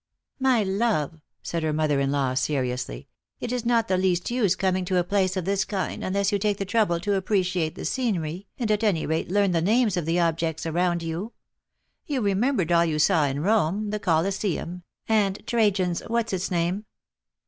"My 0.49 0.63
love," 0.63 1.21
said 1.43 1.61
her 1.61 1.71
mother 1.73 1.99
in 1.99 2.11
law 2.11 2.33
seriously," 2.33 3.07
it 3.39 3.51
is 3.51 3.67
not 3.67 3.87
the 3.87 3.99
least 3.99 4.31
use 4.31 4.55
coming 4.55 4.83
to 4.85 4.97
a 4.97 5.03
place 5.03 5.37
of 5.37 5.45
this 5.45 5.63
kind 5.63 6.03
unless 6.03 6.31
you 6.31 6.39
take 6.39 6.57
the 6.57 6.65
trouble 6.65 6.99
to 7.01 7.13
appreciate 7.13 7.75
the 7.75 7.85
scenery, 7.85 8.47
and 8.57 8.71
at 8.71 8.83
any 8.83 9.05
rate 9.05 9.29
learn 9.29 9.51
the 9.51 9.61
names 9.61 9.97
of 9.97 10.07
the 10.07 10.19
objects 10.19 10.65
around 10.65 11.03
you. 11.03 11.33
You 12.07 12.21
remembered 12.21 12.71
all 12.71 12.83
you 12.83 12.97
saw 12.97 13.25
in 13.25 13.41
Rome— 13.43 13.89
the 13.91 13.99
Colisseum, 13.99 14.81
and 15.07 15.45
Trajan's 15.45 16.01
what's 16.07 16.33
its 16.33 16.49
name." 16.49 16.85